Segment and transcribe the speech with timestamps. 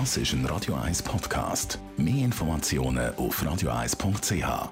[0.00, 1.78] Das ist ein Radio 1 Podcast.
[1.96, 4.70] Mehr Informationen auf radio1.ch.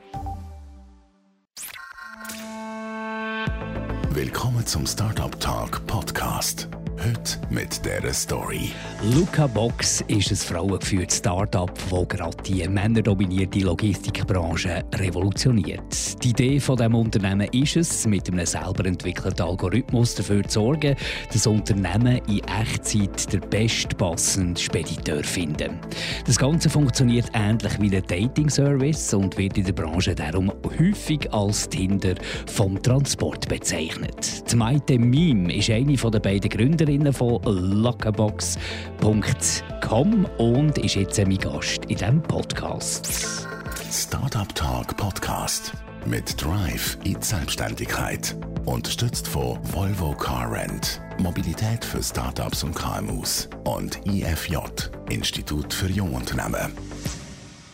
[4.10, 6.68] Willkommen zum Startup Talk Podcast.
[6.98, 8.72] Heute mit dieser Story.
[9.04, 16.22] Luca Box ist ein frauengeführtes Start-up, das gerade die männerdominierte Logistikbranche revolutioniert.
[16.22, 20.94] Die Idee von dem Unternehmen ist es, mit einem selber entwickelten Algorithmus dafür zu sorgen,
[21.32, 25.80] dass Unternehmen in Echtzeit den bestpassenden Spediteur finden.
[26.24, 31.68] Das Ganze funktioniert ähnlich wie ein Dating-Service und wird in der Branche darum häufig als
[31.68, 32.14] Tinder
[32.46, 34.48] vom Transport bezeichnet.
[34.48, 37.40] Die Maite Mime ist eine der beiden Gründerinnen von
[39.02, 43.44] Lockerbox.com und ist jetzt mein Gast in diesem Podcast.
[43.90, 45.72] Startup Talk Podcast
[46.06, 48.36] mit Drive in die Selbstständigkeit.
[48.64, 54.56] Unterstützt von Volvo Car Rent, Mobilität für Startups und KMUs und IFJ,
[55.10, 56.70] Institut für Jungunternehmen.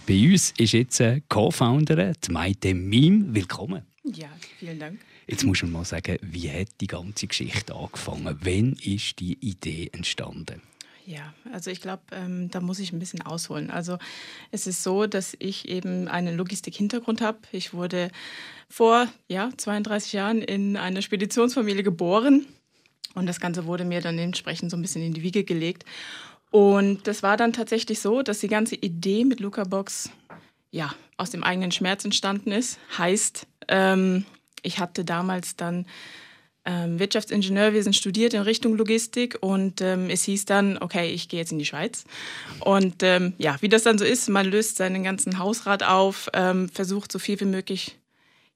[0.06, 3.34] Bei uns ist jetzt Co-Founderin, Maite Mim.
[3.34, 3.82] Willkommen.
[4.02, 4.98] Ja, vielen Dank.
[5.26, 8.38] Jetzt muss man mal sagen, wie hat die ganze Geschichte angefangen?
[8.42, 10.62] Wann ist die Idee entstanden?
[11.08, 13.70] Ja, also ich glaube, ähm, da muss ich ein bisschen ausholen.
[13.70, 13.96] Also
[14.50, 17.38] es ist so, dass ich eben einen Logistik-Hintergrund habe.
[17.50, 18.10] Ich wurde
[18.68, 22.44] vor ja, 32 Jahren in einer Speditionsfamilie geboren
[23.14, 25.86] und das Ganze wurde mir dann entsprechend so ein bisschen in die Wiege gelegt.
[26.50, 30.10] Und das war dann tatsächlich so, dass die ganze Idee mit Luca Box
[30.70, 32.78] ja, aus dem eigenen Schmerz entstanden ist.
[32.98, 34.26] Heißt, ähm,
[34.62, 35.86] ich hatte damals dann
[36.98, 41.58] Wirtschaftsingenieurwesen studiert in Richtung Logistik und ähm, es hieß dann, okay, ich gehe jetzt in
[41.58, 42.04] die Schweiz.
[42.60, 46.68] Und ähm, ja, wie das dann so ist, man löst seinen ganzen Hausrat auf, ähm,
[46.68, 47.96] versucht so viel wie möglich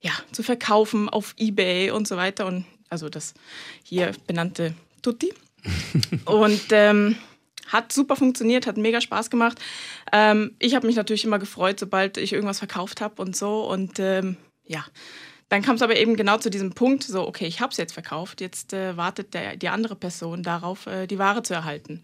[0.00, 2.46] ja, zu verkaufen auf Ebay und so weiter.
[2.46, 3.34] Und also das
[3.82, 5.32] hier benannte Tutti.
[6.26, 7.16] und ähm,
[7.68, 9.58] hat super funktioniert, hat mega Spaß gemacht.
[10.12, 13.66] Ähm, ich habe mich natürlich immer gefreut, sobald ich irgendwas verkauft habe und so.
[13.66, 14.84] Und ja,
[15.52, 17.92] dann kam es aber eben genau zu diesem Punkt, so, okay, ich habe es jetzt
[17.92, 22.00] verkauft, jetzt äh, wartet der, die andere Person darauf, äh, die Ware zu erhalten.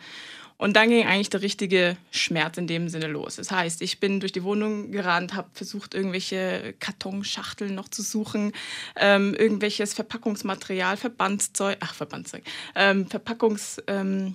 [0.59, 3.37] Und dann ging eigentlich der richtige Schmerz in dem Sinne los.
[3.37, 8.53] Das heißt, ich bin durch die Wohnung gerannt, habe versucht, irgendwelche Kartonschachteln noch zu suchen,
[8.97, 12.43] ähm, irgendwelches Verpackungsmaterial, Verbandszeug, ach, Verbandszeug,
[12.75, 14.35] ähm, Verpackungsbänder.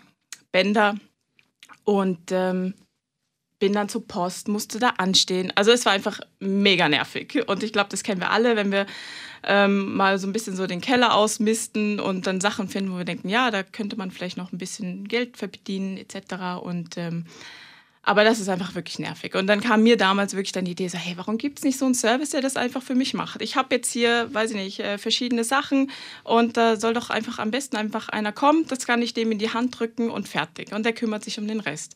[0.54, 1.00] Ähm,
[1.84, 2.74] und ähm,
[3.64, 5.54] bin dann zur Post, musste da anstehen.
[5.56, 7.48] Also es war einfach mega nervig.
[7.48, 8.86] Und ich glaube, das kennen wir alle, wenn wir
[9.42, 13.06] ähm, mal so ein bisschen so den Keller ausmisten und dann Sachen finden, wo wir
[13.06, 16.62] denken, ja, da könnte man vielleicht noch ein bisschen Geld verdienen etc.
[16.62, 17.24] Und ähm,
[18.04, 19.34] aber das ist einfach wirklich nervig.
[19.34, 21.80] Und dann kam mir damals wirklich dann die Idee, so, hey, warum gibt es nicht
[21.80, 23.42] so einen Service, der das einfach für mich macht?
[23.42, 25.90] Ich habe jetzt hier, weiß ich nicht, äh, verschiedene Sachen
[26.24, 29.40] und da soll doch einfach am besten einfach einer kommen, das kann ich dem in
[29.40, 30.74] die Hand drücken und fertig.
[30.74, 31.96] Und der kümmert sich um den Rest.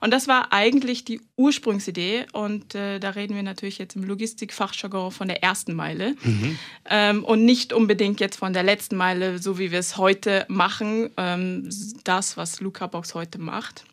[0.00, 2.26] Und das war eigentlich die Ursprungsidee.
[2.32, 6.58] Und äh, da reden wir natürlich jetzt im Logistikfachjargon von der ersten Meile mhm.
[6.90, 11.10] ähm, und nicht unbedingt jetzt von der letzten Meile, so wie wir es heute machen,
[11.16, 11.70] ähm,
[12.02, 13.84] das, was Luca Box heute macht.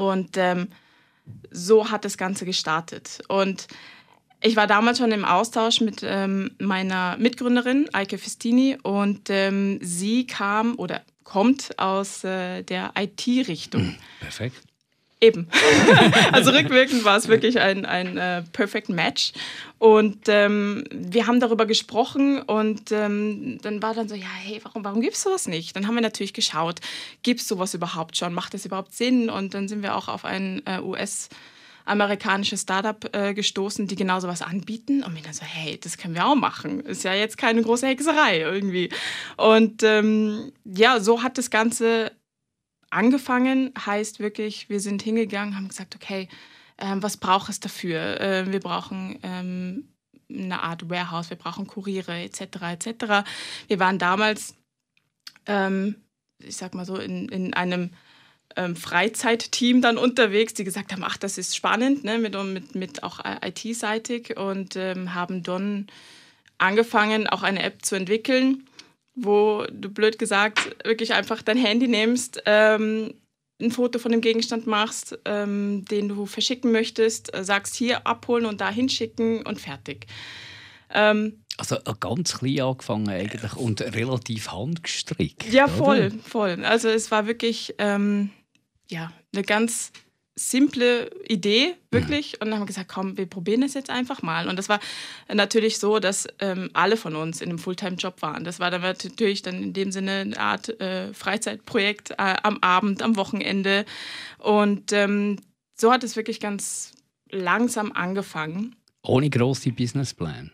[0.00, 0.68] Und ähm,
[1.50, 3.20] so hat das Ganze gestartet.
[3.28, 3.66] Und
[4.42, 10.26] ich war damals schon im Austausch mit ähm, meiner Mitgründerin, Eike Festini, und ähm, sie
[10.26, 13.96] kam oder kommt aus äh, der IT-Richtung.
[14.20, 14.62] Perfekt.
[15.20, 15.48] Eben.
[16.32, 19.32] also rückwirkend war es wirklich ein, ein uh, Perfect Match.
[19.78, 24.82] Und ähm, wir haben darüber gesprochen und ähm, dann war dann so, ja, hey, warum,
[24.82, 25.76] warum gibt es sowas nicht?
[25.76, 26.80] Dann haben wir natürlich geschaut,
[27.22, 28.32] gibt es sowas überhaupt schon?
[28.32, 29.28] Macht das überhaupt Sinn?
[29.28, 31.28] Und dann sind wir auch auf ein äh, US-
[31.86, 35.02] amerikanisches Startup äh, gestoßen, die genau sowas anbieten.
[35.02, 36.80] Und mir dann so, hey, das können wir auch machen.
[36.80, 38.90] Ist ja jetzt keine große Hexerei irgendwie.
[39.36, 42.12] Und ähm, ja, so hat das Ganze
[42.90, 46.28] angefangen heißt wirklich, wir sind hingegangen, haben gesagt, okay,
[46.78, 48.20] ähm, was braucht es dafür?
[48.20, 49.88] Äh, wir brauchen ähm,
[50.28, 52.40] eine Art Warehouse, wir brauchen Kuriere etc.
[52.72, 53.28] etc.
[53.68, 54.54] Wir waren damals,
[55.46, 55.96] ähm,
[56.38, 57.90] ich sag mal so, in, in einem
[58.56, 63.02] ähm, Freizeitteam dann unterwegs, die gesagt haben, ach, das ist spannend, ne, mit, mit, mit
[63.02, 65.86] auch IT-seitig und ähm, haben dann
[66.58, 68.66] angefangen, auch eine App zu entwickeln
[69.20, 73.14] wo du blöd gesagt wirklich einfach dein Handy nimmst, ähm,
[73.60, 78.46] ein Foto von dem Gegenstand machst, ähm, den du verschicken möchtest, äh, sagst hier abholen
[78.46, 80.06] und da hinschicken und fertig.
[80.92, 85.52] Ähm, also ganz klein angefangen eigentlich und relativ handgestrickt.
[85.52, 86.18] Ja, voll, oder?
[86.24, 86.64] voll.
[86.64, 88.30] Also es war wirklich ähm,
[88.88, 89.92] ja, eine ganz
[90.36, 92.32] simple Idee, wirklich.
[92.32, 92.34] Mhm.
[92.34, 94.48] Und dann haben wir gesagt, komm, wir probieren es jetzt einfach mal.
[94.48, 94.80] Und das war
[95.32, 98.44] natürlich so, dass ähm, alle von uns in einem Fulltime-Job waren.
[98.44, 103.02] Das war dann natürlich dann in dem Sinne eine Art äh, Freizeitprojekt äh, am Abend,
[103.02, 103.84] am Wochenende.
[104.38, 105.36] Und ähm,
[105.78, 106.92] so hat es wirklich ganz
[107.30, 108.76] langsam angefangen.
[109.02, 110.52] Ohne große Businessplan.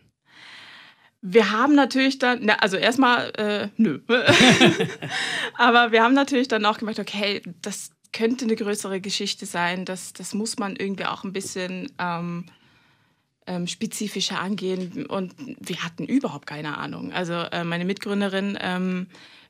[1.21, 3.99] Wir haben natürlich dann, na, also erstmal, äh, nö.
[5.57, 9.85] Aber wir haben natürlich dann auch gemerkt, okay, das könnte eine größere Geschichte sein.
[9.85, 12.45] Das, das muss man irgendwie auch ein bisschen ähm,
[13.47, 15.05] ähm, spezifischer angehen.
[15.05, 17.11] Und wir hatten überhaupt keine Ahnung.
[17.13, 19.07] Also äh, meine Mitgründerin ähm,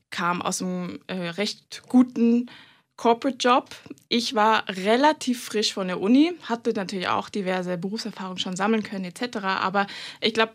[0.10, 2.50] kam aus einem äh, recht guten
[2.96, 3.70] Corporate Job.
[4.10, 9.06] Ich war relativ frisch von der Uni, hatte natürlich auch diverse Berufserfahrungen schon sammeln können
[9.06, 9.38] etc.
[9.44, 9.86] Aber
[10.20, 10.54] ich glaube,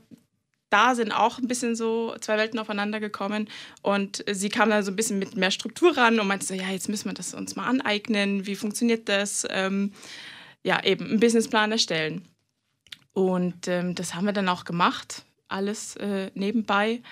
[0.72, 3.48] da sind auch ein bisschen so zwei Welten aufeinander gekommen.
[3.82, 6.68] Und sie kam da so ein bisschen mit mehr Struktur ran und meinte so, ja,
[6.70, 8.46] jetzt müssen wir das uns mal aneignen.
[8.46, 9.46] Wie funktioniert das?
[9.50, 9.92] Ähm,
[10.62, 12.26] ja, eben einen Businessplan erstellen.
[13.12, 17.02] Und ähm, das haben wir dann auch gemacht, alles äh, nebenbei.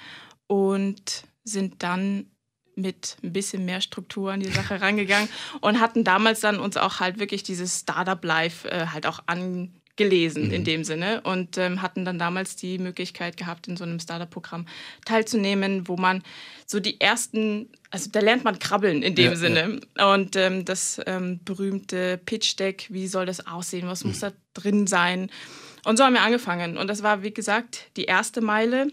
[0.47, 2.31] Und sind dann
[2.77, 5.29] mit ein bisschen mehr Struktur an die Sache rangegangen
[5.61, 9.80] und hatten damals dann uns auch halt wirklich dieses Startup Life äh, halt auch an
[10.01, 10.55] gelesen mhm.
[10.55, 14.65] in dem Sinne und ähm, hatten dann damals die Möglichkeit gehabt, in so einem Startup-Programm
[15.05, 16.23] teilzunehmen, wo man
[16.65, 19.81] so die ersten, also da lernt man krabbeln in dem ja, Sinne.
[19.99, 20.15] Ja.
[20.15, 24.11] Und ähm, das ähm, berühmte Pitch-Deck, wie soll das aussehen, was mhm.
[24.11, 25.31] muss da drin sein?
[25.85, 26.79] Und so haben wir angefangen.
[26.79, 28.91] Und das war, wie gesagt, die erste Meile.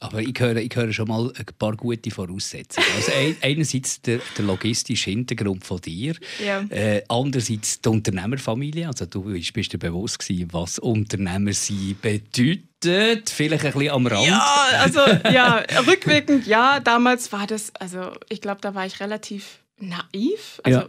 [0.00, 2.86] Aber ich höre, ich höre schon mal ein paar gute Voraussetzungen.
[2.96, 6.14] Also einerseits der, der logistische Hintergrund von dir,
[6.44, 6.60] ja.
[6.68, 8.86] äh, andererseits die Unternehmerfamilie.
[8.86, 13.30] Also du bist dir bewusst gewesen, was Unternehmer sein bedeutet.
[13.30, 14.26] Vielleicht ein bisschen am Rand.
[14.26, 15.00] Ja, also
[15.32, 16.80] ja, rückwirkend ja.
[16.80, 20.60] Damals war das, also ich glaube, da war ich relativ naiv.
[20.62, 20.86] Also ja,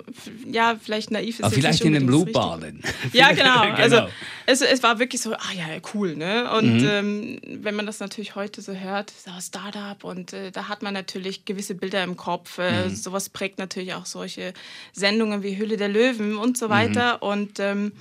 [0.51, 2.81] ja vielleicht naiv ist Aber vielleicht in einem Loopbahnen.
[3.13, 3.61] Ja, genau.
[3.61, 3.75] genau.
[3.75, 4.07] Also
[4.45, 6.51] es, es war wirklich so, ah ja, cool, ne?
[6.51, 6.87] Und mhm.
[6.87, 10.93] ähm, wenn man das natürlich heute so hört, so Startup und äh, da hat man
[10.93, 12.57] natürlich gewisse Bilder im Kopf.
[12.57, 12.95] Äh, mhm.
[12.95, 14.53] Sowas prägt natürlich auch solche
[14.93, 17.15] Sendungen wie Hülle der Löwen und so weiter.
[17.15, 17.27] Mhm.
[17.27, 17.91] Und ähm,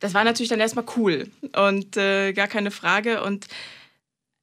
[0.00, 3.22] das war natürlich dann erstmal cool und äh, gar keine Frage.
[3.22, 3.46] Und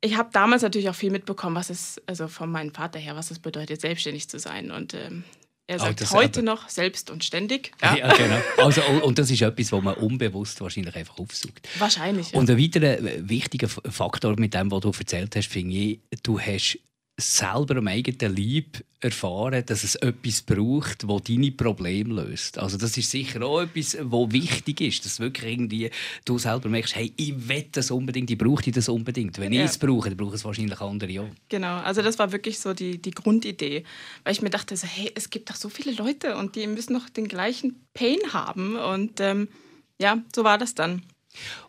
[0.02, 3.32] ich habe damals natürlich auch viel mitbekommen, was es, also von meinem Vater her, was
[3.32, 4.72] es bedeutet, selbstständig zu sein.
[4.72, 5.24] Und ähm,
[5.70, 7.72] er sagt oh, heute noch selbst und ständig.
[7.80, 7.96] Ja.
[7.96, 8.14] ja.
[8.16, 8.38] genau.
[8.58, 11.70] Also, und das ist etwas, was man unbewusst wahrscheinlich einfach aufsucht.
[11.78, 12.32] Wahrscheinlich.
[12.32, 12.40] Ja.
[12.40, 16.40] Und ein weiterer äh, wichtiger Faktor mit dem, was du erzählt hast, finde ich, du
[16.40, 16.80] hast
[17.20, 22.58] selber am eigenen Leib erfahren, dass es etwas braucht, das deine Probleme löst.
[22.58, 25.90] Also das ist sicher auch etwas, was wichtig ist, dass wirklich irgendwie
[26.26, 29.38] du selber merkst, hey, ich will das unbedingt, ich brauche das unbedingt.
[29.38, 29.64] Wenn ja.
[29.64, 31.30] ich es brauche, dann brauchen es wahrscheinlich andere auch.
[31.48, 33.84] Genau, also das war wirklich so die, die Grundidee,
[34.24, 36.94] weil ich mir dachte, so, hey, es gibt doch so viele Leute und die müssen
[36.94, 39.48] doch den gleichen Pain haben und ähm,
[40.02, 41.04] ja, so war das dann.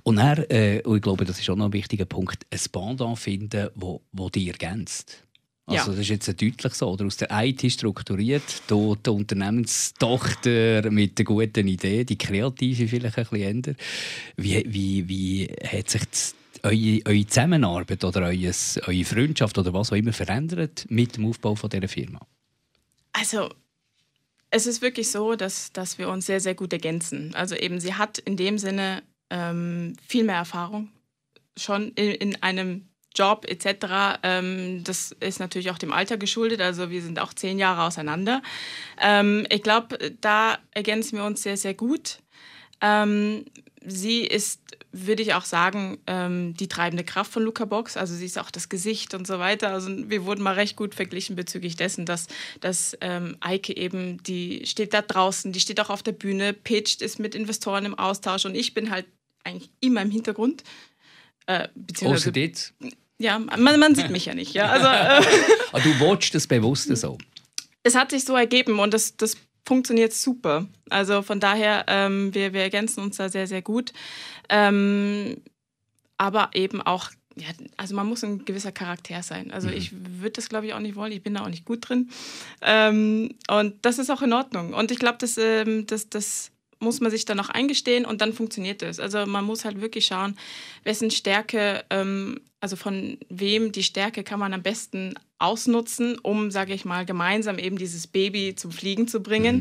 [0.03, 3.69] Und dann, äh, ich glaube, das ist auch noch ein wichtiger Punkt, ein Pendant finden,
[3.75, 5.27] wo, wo dich ergänzt.
[5.71, 5.97] Also ja.
[5.97, 6.91] das ist jetzt deutlich so.
[6.91, 13.19] Oder aus der IT strukturiert, hier die Unternehmenstochter mit der guten Idee, die kreative vielleicht
[13.19, 13.77] ein bisschen ändern.
[14.37, 18.53] Wie, wie, wie hat sich das eure, eure Zusammenarbeit oder eure,
[18.87, 22.21] eure Freundschaft oder was auch immer verändert mit dem Aufbau von dieser Firma?
[23.13, 23.51] Also,
[24.51, 27.35] es ist wirklich so, dass, dass wir uns sehr, sehr gut ergänzen.
[27.35, 30.89] Also eben, sie hat in dem Sinne ähm, viel mehr Erfahrung
[31.57, 34.21] schon in, in einem Job etc.
[34.23, 36.61] Ähm, das ist natürlich auch dem Alter geschuldet.
[36.61, 38.43] Also wir sind auch zehn Jahre auseinander.
[39.01, 42.19] Ähm, ich glaube, da ergänzen wir uns sehr, sehr gut.
[42.81, 43.45] Ähm,
[43.85, 44.61] sie ist,
[44.93, 47.97] würde ich auch sagen, ähm, die treibende Kraft von Luca Box.
[47.97, 49.71] Also sie ist auch das Gesicht und so weiter.
[49.71, 52.27] Also wir wurden mal recht gut verglichen bezüglich dessen, dass,
[52.61, 57.03] dass ähm, Eike eben, die steht da draußen, die steht auch auf der Bühne, pitcht,
[57.03, 59.07] ist mit Investoren im Austausch und ich bin halt
[59.45, 60.63] eigentlich immer im Hintergrund.
[61.47, 62.33] Äh, beziehungsweise,
[63.21, 64.55] ja, man, man, sieht mich ja nicht.
[64.55, 64.71] Ja.
[64.71, 65.23] Also, äh,
[65.73, 67.19] ah, du watchst das bewusst so?
[67.83, 69.37] Es hat sich so ergeben und das, das
[69.67, 70.67] funktioniert super.
[70.89, 73.93] Also von daher, ähm, wir, wir ergänzen uns da sehr, sehr gut.
[74.49, 75.43] Ähm,
[76.17, 79.51] aber eben auch, ja, also man muss ein gewisser Charakter sein.
[79.51, 79.75] Also mhm.
[79.75, 81.13] ich würde das, glaube ich, auch nicht wollen.
[81.13, 82.09] Ich bin da auch nicht gut drin.
[82.63, 84.73] Ähm, und das ist auch in Ordnung.
[84.73, 88.33] Und ich glaube, das, ähm, das, das muss man sich dann auch eingestehen und dann
[88.33, 88.99] funktioniert es.
[88.99, 90.37] Also man muss halt wirklich schauen,
[90.83, 96.75] wessen Stärke, ähm, also von wem die Stärke kann man am besten ausnutzen, um, sage
[96.75, 99.57] ich mal, gemeinsam eben dieses Baby zum Fliegen zu bringen.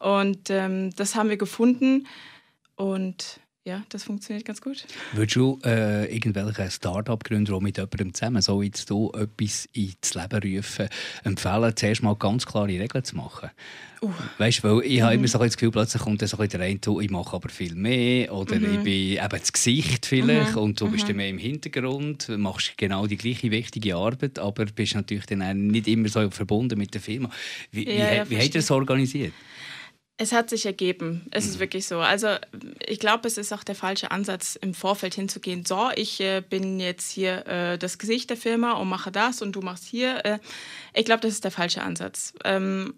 [0.00, 0.06] Mhm.
[0.06, 2.06] Und ähm, das haben wir gefunden
[2.76, 4.84] und ja, das funktioniert ganz gut.
[5.12, 10.88] Würdest du äh, irgendwelche Start-up-Gründer mit jemandem zusammen, so jetzt du etwas ins Leben rufen,
[11.22, 13.50] empfehlen, zuerst mal ganz klare Regeln zu machen?
[14.02, 14.10] Uh.
[14.38, 15.04] Weißt du, weil ich mhm.
[15.04, 17.76] habe immer so das Gefühl, plötzlich kommt dann so der eine, ich mache aber viel
[17.76, 18.64] mehr oder mhm.
[18.64, 20.62] ich bin eben das Gesicht vielleicht mhm.
[20.62, 21.08] und du bist mhm.
[21.08, 25.86] dann mehr im Hintergrund, machst genau die gleiche wichtige Arbeit, aber bist natürlich dann nicht
[25.86, 27.30] immer so verbunden mit der Firma.
[27.70, 29.34] Wie, ja, wie, ja, wie habt ihr das organisiert?
[30.18, 31.26] Es hat sich ergeben.
[31.30, 31.60] Es ist mhm.
[31.60, 31.98] wirklich so.
[31.98, 32.28] Also
[32.86, 35.64] ich glaube, es ist auch der falsche Ansatz, im Vorfeld hinzugehen.
[35.64, 39.52] So, ich äh, bin jetzt hier äh, das Gesicht der Firma und mache das und
[39.52, 40.24] du machst hier.
[40.24, 40.38] Äh,
[40.94, 42.34] ich glaube, das ist der falsche Ansatz.
[42.44, 42.94] Ähm,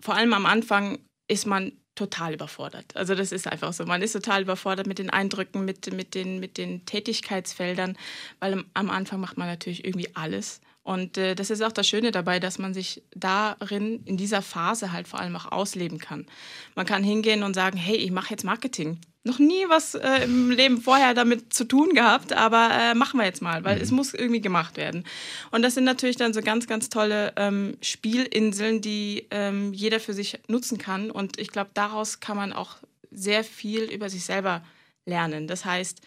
[0.00, 2.96] vor allem am Anfang ist man total überfordert.
[2.96, 3.84] Also das ist einfach so.
[3.84, 7.96] Man ist total überfordert mit den Eindrücken, mit, mit, den, mit den Tätigkeitsfeldern,
[8.38, 10.60] weil am Anfang macht man natürlich irgendwie alles.
[10.90, 14.90] Und äh, das ist auch das Schöne dabei, dass man sich darin in dieser Phase
[14.90, 16.26] halt vor allem auch ausleben kann.
[16.74, 18.98] Man kann hingehen und sagen, hey, ich mache jetzt Marketing.
[19.22, 23.24] Noch nie was äh, im Leben vorher damit zu tun gehabt, aber äh, machen wir
[23.24, 23.82] jetzt mal, weil mhm.
[23.82, 25.04] es muss irgendwie gemacht werden.
[25.52, 30.12] Und das sind natürlich dann so ganz, ganz tolle ähm, Spielinseln, die ähm, jeder für
[30.12, 31.12] sich nutzen kann.
[31.12, 32.78] Und ich glaube, daraus kann man auch
[33.12, 34.64] sehr viel über sich selber
[35.10, 35.46] lernen.
[35.46, 36.00] Das heißt,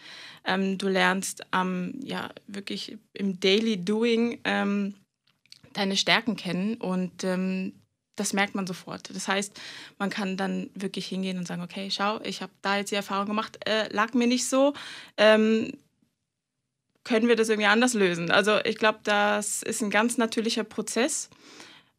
[0.44, 4.94] ähm, du lernst ähm, ja wirklich im Daily Doing ähm,
[5.72, 7.72] deine Stärken kennen und ähm,
[8.16, 9.10] das merkt man sofort.
[9.14, 9.60] Das heißt,
[9.98, 13.26] man kann dann wirklich hingehen und sagen, okay, schau, ich habe da jetzt die Erfahrung
[13.26, 14.72] gemacht, äh, lag mir nicht so.
[15.16, 15.72] Ähm,
[17.02, 18.30] können wir das irgendwie anders lösen?
[18.30, 21.28] Also ich glaube, das ist ein ganz natürlicher Prozess.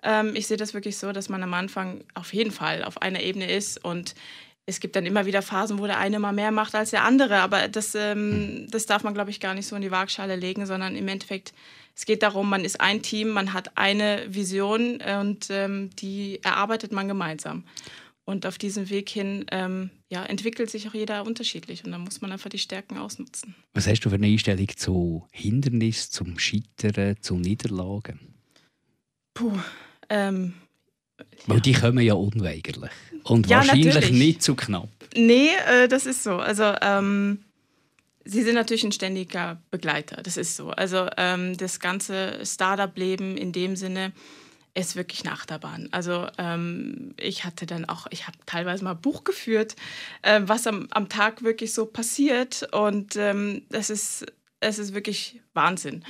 [0.03, 3.21] Ähm, ich sehe das wirklich so, dass man am Anfang auf jeden Fall auf einer
[3.21, 4.15] Ebene ist und
[4.65, 7.37] es gibt dann immer wieder Phasen, wo der eine mal mehr macht als der andere,
[7.37, 8.31] aber das, ähm,
[8.63, 8.71] hm.
[8.71, 11.53] das darf man, glaube ich, gar nicht so in die Waagschale legen, sondern im Endeffekt,
[11.95, 16.91] es geht darum, man ist ein Team, man hat eine Vision und ähm, die erarbeitet
[16.91, 17.63] man gemeinsam.
[18.25, 22.21] Und auf diesem Weg hin ähm, ja, entwickelt sich auch jeder unterschiedlich und dann muss
[22.21, 23.53] man einfach die Stärken ausnutzen.
[23.75, 28.19] Was hast du für eine Einstellung zu Hindernissen, zum Scheitern, zu Niederlagen?
[29.35, 29.53] Puh,
[30.09, 30.55] ähm,
[31.47, 32.91] weil die kommen ja unweigerlich.
[33.23, 34.11] Und ja, wahrscheinlich natürlich.
[34.11, 34.89] nicht zu knapp.
[35.15, 36.37] Nee, äh, das ist so.
[36.37, 37.43] Also, ähm,
[38.25, 40.21] sie sind natürlich ein ständiger Begleiter.
[40.21, 40.69] Das ist so.
[40.69, 44.11] Also, ähm, das ganze Startup-Leben in dem Sinne
[44.73, 45.87] ist wirklich eine Achterbahn.
[45.91, 49.75] Also, ähm, ich hatte dann auch, ich habe teilweise mal Buch geführt,
[50.21, 52.67] äh, was am, am Tag wirklich so passiert.
[52.73, 54.25] Und ähm, das ist
[54.65, 56.03] es ist wirklich Wahnsinn.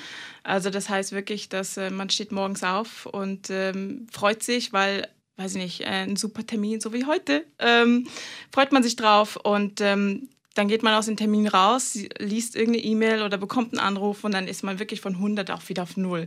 [0.44, 5.08] Also das heißt wirklich, dass äh, man steht morgens auf und ähm, freut sich, weil,
[5.38, 8.08] weiß ich nicht, äh, ein super Termin, so wie heute, ähm,
[8.52, 12.86] freut man sich drauf und ähm, dann geht man aus dem Termin raus, liest irgendeine
[12.86, 15.98] E-Mail oder bekommt einen Anruf und dann ist man wirklich von 100 auch wieder auf
[15.98, 16.26] Null.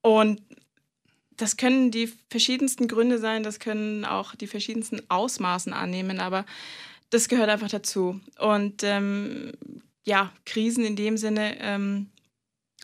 [0.00, 0.40] Und
[1.36, 6.46] das können die verschiedensten Gründe sein, das können auch die verschiedensten Ausmaßen annehmen, aber
[7.10, 8.18] das gehört einfach dazu.
[8.38, 9.52] Und ähm,
[10.06, 12.06] ja, Krisen in dem Sinne ähm,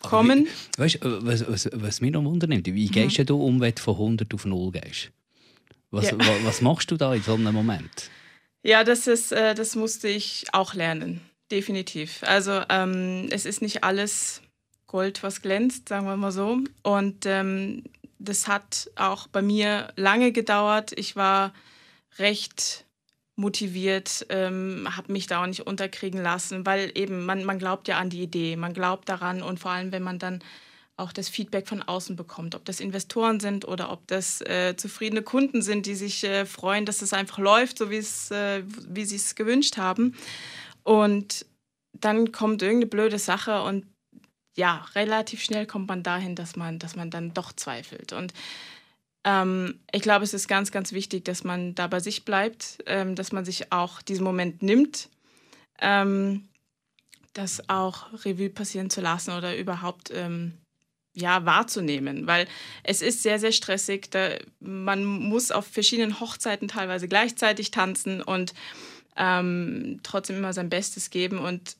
[0.01, 0.47] kommen.
[0.75, 3.25] Wie, weißt du, was, was, was mich noch wundert, wie gehst mhm.
[3.25, 5.11] du um, wenn du von 100 auf 0 gehst?
[5.89, 6.17] Was, ja.
[6.43, 8.09] was machst du da in so einem Moment?
[8.63, 12.23] Ja, das, ist, äh, das musste ich auch lernen, definitiv.
[12.23, 14.41] Also ähm, es ist nicht alles
[14.87, 16.59] Gold, was glänzt, sagen wir mal so.
[16.81, 17.83] Und ähm,
[18.19, 20.93] das hat auch bei mir lange gedauert.
[20.97, 21.53] Ich war
[22.17, 22.85] recht
[23.35, 27.97] motiviert, ähm, habe mich da auch nicht unterkriegen lassen, weil eben man, man glaubt ja
[27.97, 30.43] an die Idee, man glaubt daran und vor allem, wenn man dann
[30.95, 35.23] auch das Feedback von außen bekommt, ob das Investoren sind oder ob das äh, zufriedene
[35.23, 39.33] Kunden sind, die sich äh, freuen, dass es einfach läuft, so äh, wie sie es
[39.33, 40.15] gewünscht haben.
[40.83, 41.47] Und
[41.93, 43.87] dann kommt irgendeine blöde Sache und
[44.55, 48.13] ja, relativ schnell kommt man dahin, dass man, dass man dann doch zweifelt.
[48.13, 48.33] Und
[49.23, 53.15] ähm, ich glaube, es ist ganz, ganz wichtig, dass man da bei sich bleibt, ähm,
[53.15, 55.09] dass man sich auch diesen Moment nimmt,
[55.79, 56.49] ähm,
[57.33, 60.53] das auch Revue passieren zu lassen oder überhaupt ähm,
[61.15, 62.47] ja, wahrzunehmen, weil
[62.83, 64.09] es ist sehr, sehr stressig.
[64.09, 68.53] Da, man muss auf verschiedenen Hochzeiten teilweise gleichzeitig tanzen und
[69.15, 71.37] ähm, trotzdem immer sein Bestes geben.
[71.37, 71.77] Und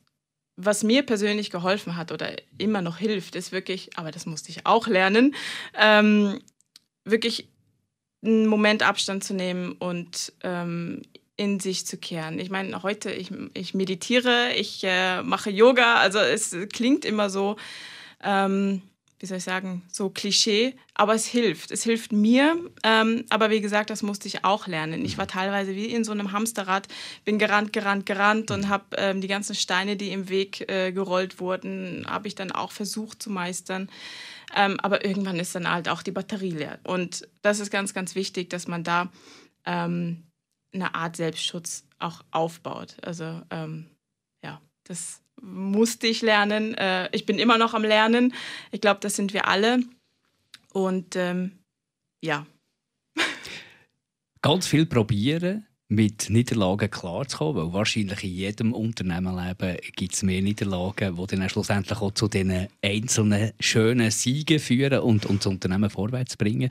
[0.55, 4.67] was mir persönlich geholfen hat oder immer noch hilft, ist wirklich, aber das musste ich
[4.67, 5.33] auch lernen,
[5.75, 6.39] ähm,
[7.05, 7.49] wirklich
[8.23, 11.01] einen Moment Abstand zu nehmen und ähm,
[11.35, 12.39] in sich zu kehren.
[12.39, 17.57] Ich meine, heute, ich, ich meditiere, ich äh, mache Yoga, also es klingt immer so,
[18.23, 18.81] ähm,
[19.23, 21.71] wie soll ich sagen, so Klischee, aber es hilft.
[21.71, 25.05] Es hilft mir, ähm, aber wie gesagt, das musste ich auch lernen.
[25.05, 26.89] Ich war teilweise wie in so einem Hamsterrad,
[27.23, 31.39] bin gerannt, gerannt, gerannt und habe ähm, die ganzen Steine, die im Weg äh, gerollt
[31.39, 33.89] wurden, habe ich dann auch versucht zu meistern.
[34.53, 36.79] Ähm, aber irgendwann ist dann halt auch die Batterie leer.
[36.83, 39.09] Und das ist ganz, ganz wichtig, dass man da
[39.65, 40.23] ähm,
[40.73, 42.97] eine Art Selbstschutz auch aufbaut.
[43.01, 43.87] Also ähm,
[44.83, 46.73] Das musste ich lernen.
[46.75, 48.33] Äh, ich bin immer noch am Lernen.
[48.71, 49.79] Ich glaube, das sind wir alle.
[50.71, 51.59] Und ähm,
[52.21, 52.47] ja.
[54.41, 61.15] Ganz viel probieren, mit Niederlagen klarzukommen, weil wahrscheinlich in jedem Unternehmenleben gibt es mehr Niederlagen,
[61.15, 66.35] die dann schlussendlich auch zu diesen einzelnen schönen Siegen führen und, und das Unternehmen vorwärts
[66.35, 66.69] bringen.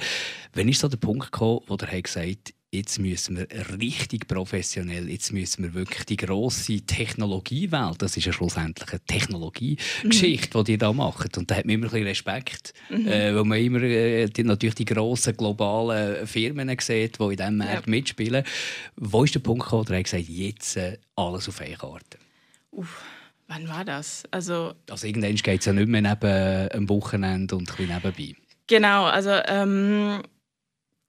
[0.54, 3.46] Wann ist so der Punkt gekommen, wo der gesagt hat, jetzt müssen wir
[3.78, 10.58] richtig professionell, jetzt müssen wir wirklich die grosse Technologiewelt, das ist ja schlussendlich eine Technologiegeschichte,
[10.58, 10.64] mhm.
[10.64, 11.36] die ihr da macht.
[11.36, 13.06] Und da hat man immer ein bisschen Respekt, mhm.
[13.06, 17.56] äh, weil man immer äh, die, natürlich die grossen globalen Firmen sieht, die in diesem
[17.58, 17.90] Markt ja.
[17.90, 18.44] mitspielen.
[18.96, 22.18] Wo ist der Punkt gekommen, wo er gesagt jetzt äh, alles auf eine Karte?
[22.70, 23.02] Uff.
[23.48, 24.22] Wann war das?
[24.30, 28.34] Also, also irgendwann geht es ja nicht mehr neben am Wochenende und ein bisschen nebenbei.
[28.66, 30.22] Genau, also ähm,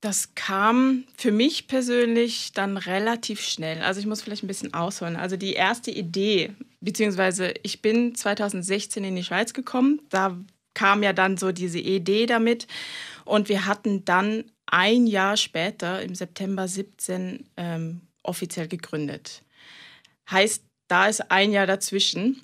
[0.04, 3.82] das kam für mich persönlich dann relativ schnell.
[3.82, 5.16] Also ich muss vielleicht ein bisschen ausholen.
[5.16, 10.02] Also die erste Idee, beziehungsweise ich bin 2016 in die Schweiz gekommen.
[10.10, 10.38] Da
[10.74, 12.68] kam ja dann so diese Idee damit.
[13.24, 19.42] Und wir hatten dann ein Jahr später, im September 17, ähm, offiziell gegründet.
[20.30, 22.42] Heißt, da ist ein Jahr dazwischen.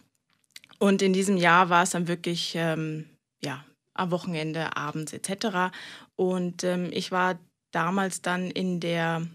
[0.77, 3.09] Und in diesem Jahr war es dann wirklich, ähm,
[3.43, 5.75] ja, am Wochenende, abends etc.
[6.15, 7.37] Und ähm, ich war
[7.71, 9.27] damals dann in der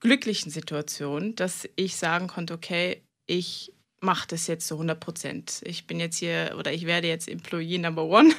[0.00, 5.60] glücklichen Situation, dass ich sagen konnte, okay, ich mache das jetzt zu 100 Prozent.
[5.64, 8.32] Ich bin jetzt hier oder ich werde jetzt Employee Number One.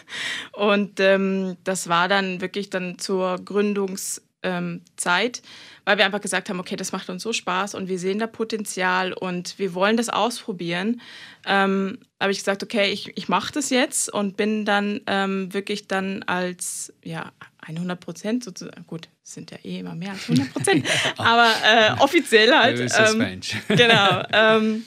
[0.53, 6.59] Und ähm, das war dann wirklich dann zur Gründungszeit, ähm, weil wir einfach gesagt haben,
[6.59, 10.09] okay, das macht uns so Spaß und wir sehen da Potenzial und wir wollen das
[10.09, 11.01] ausprobieren.
[11.45, 15.87] Ähm, habe ich gesagt, okay, ich, ich mache das jetzt und bin dann ähm, wirklich
[15.87, 17.31] dann als ja,
[17.61, 20.85] 100 Prozent sozusagen, gut, sind ja eh immer mehr als 100 Prozent,
[21.17, 22.79] aber äh, offiziell halt.
[22.79, 23.39] Ähm,
[23.75, 24.23] genau.
[24.31, 24.83] Ähm,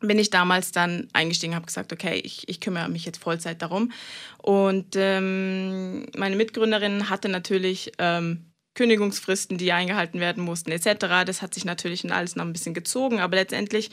[0.00, 3.92] bin ich damals dann eingestiegen, habe gesagt, okay, ich, ich kümmere mich jetzt Vollzeit darum.
[4.38, 11.24] Und ähm, meine Mitgründerin hatte natürlich ähm, Kündigungsfristen, die eingehalten werden mussten, etc.
[11.26, 13.90] Das hat sich natürlich in alles noch ein bisschen gezogen, aber letztendlich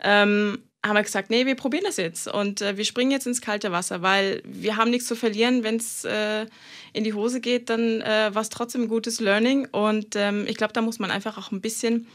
[0.00, 3.40] ähm, haben wir gesagt, nee, wir probieren das jetzt und äh, wir springen jetzt ins
[3.40, 5.62] kalte Wasser, weil wir haben nichts zu verlieren.
[5.62, 6.46] Wenn es äh,
[6.92, 10.56] in die Hose geht, dann äh, war es trotzdem ein gutes Learning und ähm, ich
[10.56, 12.08] glaube, da muss man einfach auch ein bisschen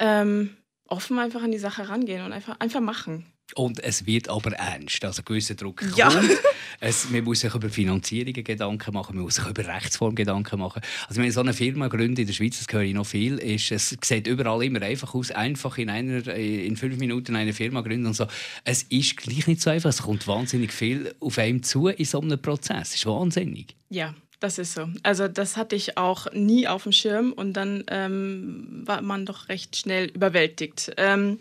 [0.00, 0.56] ähm,
[0.88, 3.26] offen einfach an die Sache rangehen und einfach, einfach machen.
[3.54, 5.04] Und es wird aber ernst.
[5.04, 6.08] Also gewisser Druck ja.
[6.08, 6.30] kommt.
[6.80, 10.80] Es, man muss sich über Finanzierungen Gedanken machen, man muss sich über Rechtsform Gedanken machen.
[11.08, 13.72] Also wenn so eine Firma gründe in der Schweiz, das höre ich noch viel, ist,
[13.72, 18.06] es sieht überall immer einfach aus, einfach in, einer, in fünf Minuten eine Firma gründen
[18.06, 18.28] und so.
[18.62, 19.90] Es ist gleich nicht so einfach.
[19.90, 22.90] Es kommt wahnsinnig viel auf einem zu in so einem Prozess.
[22.90, 23.74] Das ist wahnsinnig.
[23.90, 24.88] Ja, das ist so.
[25.02, 29.48] Also das hatte ich auch nie auf dem Schirm und dann ähm, war man doch
[29.48, 30.92] recht schnell überwältigt.
[30.96, 31.40] Ähm,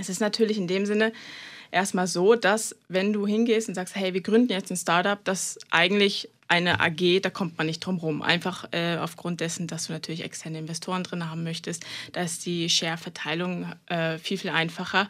[0.00, 1.12] es ist natürlich in dem Sinne
[1.70, 5.58] erstmal so, dass wenn du hingehst und sagst, hey, wir gründen jetzt ein Startup, das
[5.70, 8.22] eigentlich eine AG, da kommt man nicht drum rum.
[8.22, 11.84] Einfach äh, aufgrund dessen, dass du natürlich externe Investoren drin haben möchtest.
[12.12, 15.08] Da ist die Share-Verteilung äh, viel, viel einfacher.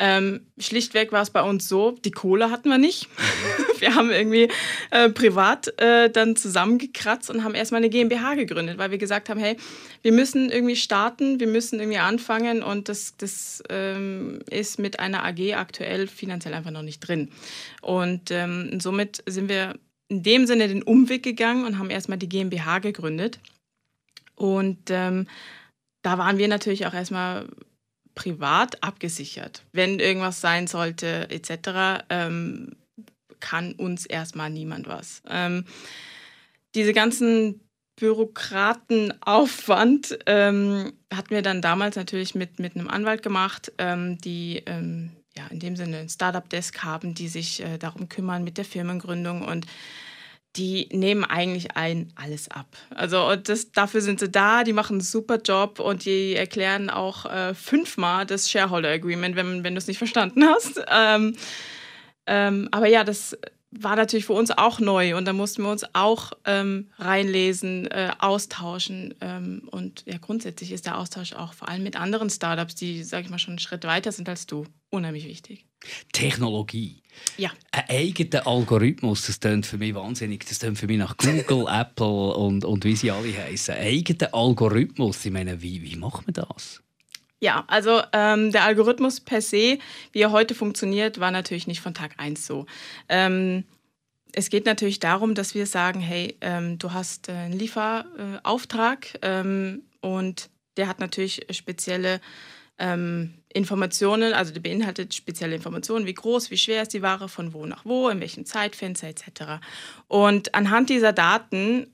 [0.00, 3.08] Ähm, schlichtweg war es bei uns so, die Kohle hatten wir nicht.
[3.80, 4.48] wir haben irgendwie
[4.92, 9.40] äh, privat äh, dann zusammengekratzt und haben erstmal eine GmbH gegründet, weil wir gesagt haben,
[9.40, 9.56] hey,
[10.02, 15.24] wir müssen irgendwie starten, wir müssen irgendwie anfangen und das, das ähm, ist mit einer
[15.24, 17.30] AG aktuell finanziell einfach noch nicht drin.
[17.82, 19.74] Und ähm, somit sind wir
[20.06, 23.40] in dem Sinne den Umweg gegangen und haben erstmal die GmbH gegründet.
[24.36, 25.26] Und ähm,
[26.02, 27.48] da waren wir natürlich auch erstmal
[28.18, 29.62] privat abgesichert.
[29.70, 32.74] Wenn irgendwas sein sollte, etc., ähm,
[33.38, 35.22] kann uns erstmal niemand was.
[35.28, 35.64] Ähm,
[36.74, 37.60] diese ganzen
[37.94, 45.12] Bürokratenaufwand ähm, hatten wir dann damals natürlich mit, mit einem Anwalt gemacht, ähm, die ähm,
[45.36, 49.42] ja, in dem Sinne ein Startup-Desk haben, die sich äh, darum kümmern mit der Firmengründung
[49.42, 49.64] und
[50.58, 52.66] die nehmen eigentlich ein alles ab.
[52.94, 57.26] Also das, dafür sind sie da, die machen einen super Job und die erklären auch
[57.26, 60.82] äh, fünfmal das Shareholder Agreement, wenn, wenn du es nicht verstanden hast.
[60.90, 61.36] Ähm,
[62.26, 63.36] ähm, aber ja, das
[63.70, 68.10] war natürlich für uns auch neu und da mussten wir uns auch ähm, reinlesen, äh,
[68.18, 69.14] austauschen.
[69.20, 73.24] Ähm, und ja, grundsätzlich ist der Austausch auch vor allem mit anderen Startups, die, sage
[73.24, 75.67] ich mal, schon einen Schritt weiter sind als du, unheimlich wichtig.
[76.12, 77.02] Technologie.
[77.36, 77.50] Ja.
[77.72, 80.44] Ein eigener Algorithmus, das klingt für mich wahnsinnig.
[80.46, 83.74] Das klingt für mich nach Google, Apple und, und wie sie alle heißen.
[83.74, 86.82] Ein eigener Algorithmus, ich meine, wie, wie macht man das?
[87.40, 89.78] Ja, also ähm, der Algorithmus per se,
[90.12, 92.66] wie er heute funktioniert, war natürlich nicht von Tag 1 so.
[93.08, 93.64] Ähm,
[94.32, 99.82] es geht natürlich darum, dass wir sagen, hey, ähm, du hast äh, einen Lieferauftrag ähm,
[100.00, 102.20] und der hat natürlich spezielle
[102.78, 107.54] ähm, Informationen, also die beinhaltet spezielle Informationen, wie groß, wie schwer ist die Ware, von
[107.54, 109.62] wo nach wo, in welchem Zeitfenster etc.
[110.06, 111.86] Und anhand dieser Daten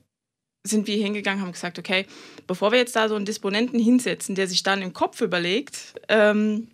[0.63, 2.05] sind wir hingegangen, haben gesagt, okay,
[2.47, 6.69] bevor wir jetzt da so einen Disponenten hinsetzen, der sich dann im Kopf überlegt, ähm,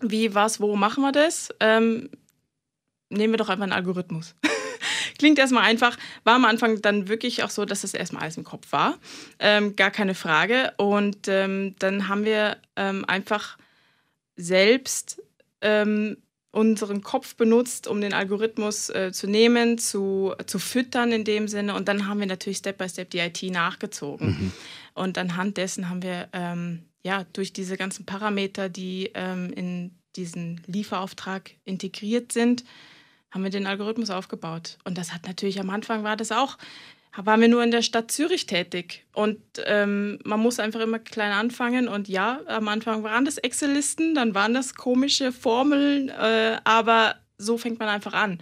[0.00, 2.08] wie, was, wo machen wir das, ähm,
[3.10, 4.34] nehmen wir doch einfach einen Algorithmus.
[5.18, 8.44] Klingt erstmal einfach, war am Anfang dann wirklich auch so, dass das erstmal alles im
[8.44, 8.98] Kopf war.
[9.38, 10.72] Ähm, gar keine Frage.
[10.76, 13.56] Und ähm, dann haben wir ähm, einfach
[14.36, 15.22] selbst
[15.60, 16.18] ähm,
[16.56, 21.74] unseren Kopf benutzt, um den Algorithmus äh, zu nehmen, zu, zu füttern in dem Sinne.
[21.74, 24.28] Und dann haben wir natürlich Step by Step die IT nachgezogen.
[24.28, 24.52] Mhm.
[24.94, 30.62] Und anhand dessen haben wir ähm, ja durch diese ganzen Parameter, die ähm, in diesen
[30.66, 32.64] Lieferauftrag integriert sind,
[33.30, 34.78] haben wir den Algorithmus aufgebaut.
[34.84, 36.56] Und das hat natürlich am Anfang war das auch
[37.24, 39.06] waren wir nur in der Stadt Zürich tätig.
[39.14, 41.88] Und ähm, man muss einfach immer klein anfangen.
[41.88, 47.58] Und ja, am Anfang waren das Excel-Listen, dann waren das komische Formeln, äh, aber so
[47.58, 48.38] fängt man einfach an.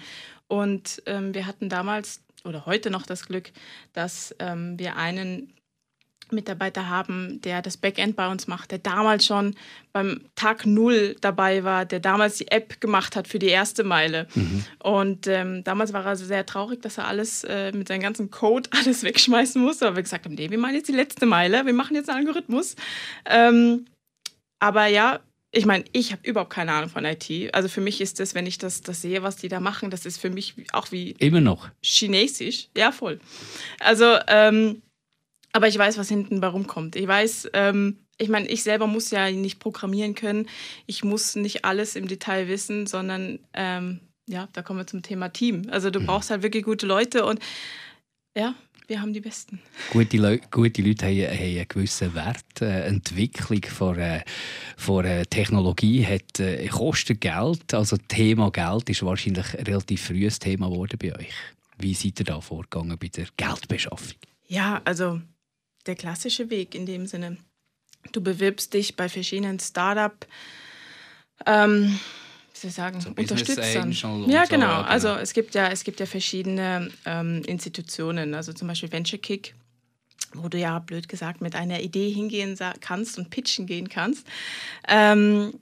[0.49, 3.53] Und ähm, wir hatten damals oder heute noch das Glück,
[3.93, 5.55] dass ähm, wir einen
[6.33, 9.55] Mitarbeiter haben, der das Backend bei uns macht, der damals schon
[9.93, 14.27] beim Tag Null dabei war, der damals die App gemacht hat für die erste Meile.
[14.35, 14.65] Mhm.
[14.83, 18.69] Und ähm, damals war er sehr traurig, dass er alles äh, mit seinem ganzen Code
[18.79, 19.87] alles wegschmeißen musste.
[19.87, 22.27] Aber wir gesagt haben, nee, wir machen jetzt die letzte Meile, wir machen jetzt einen
[22.27, 22.77] Algorithmus.
[23.27, 23.87] Ähm,
[24.59, 25.21] aber ja,
[25.55, 27.55] ich meine, ich habe überhaupt keine Ahnung von IT.
[27.55, 30.05] Also für mich ist das, wenn ich das, das sehe, was die da machen, das
[30.05, 31.13] ist für mich auch wie...
[31.19, 31.69] Immer noch.
[31.83, 32.69] Chinesisch.
[32.77, 33.21] Ja, voll.
[33.79, 34.19] Also...
[34.27, 34.83] Ähm,
[35.55, 36.97] aber ich weiß, was hinten bei rumkommt.
[36.97, 40.49] Ich weiß, ähm, ich meine, ich selber muss ja nicht programmieren können.
[40.87, 45.29] Ich muss nicht alles im Detail wissen, sondern ähm, ja, da kommen wir zum Thema
[45.29, 45.69] Team.
[45.71, 46.07] Also du mhm.
[46.07, 47.39] brauchst halt wirklich gute Leute und
[48.37, 48.55] ja,
[48.89, 49.61] wir haben die Besten.
[49.93, 52.61] Gute, Le gute Leute haben, haben einen gewissen Wert.
[52.61, 54.23] Äh, Entwicklung von, äh,
[54.77, 57.73] von äh, Technologie hat, äh, kostet Geld.
[57.73, 61.33] Also Thema Geld ist wahrscheinlich ein relativ frühes Thema geworden bei euch.
[61.79, 64.17] Wie seid ihr da vorgegangen bei der Geldbeschaffung?
[64.49, 65.21] Ja, also
[65.87, 67.37] der klassische Weg in dem Sinne.
[68.13, 70.27] Du bewirbst dich bei verschiedenen Startup
[71.47, 71.99] ähm,
[72.65, 73.93] wie sagen, so Unterstützern.
[74.27, 74.79] Ja, genau.
[74.81, 79.19] So, also es gibt ja, es gibt ja verschiedene ähm, Institutionen, also zum Beispiel Venture
[79.19, 79.55] Kick,
[80.33, 84.27] wo du ja blöd gesagt mit einer Idee hingehen kannst und pitchen gehen kannst.
[84.89, 85.61] Ähm,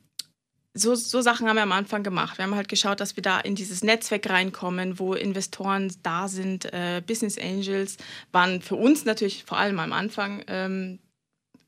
[0.75, 2.39] so, so Sachen haben wir am Anfang gemacht.
[2.39, 6.73] Wir haben halt geschaut, dass wir da in dieses Netzwerk reinkommen, wo Investoren da sind.
[6.73, 7.99] Äh, Business Angels
[8.33, 10.99] waren für uns natürlich vor allem am Anfang ähm,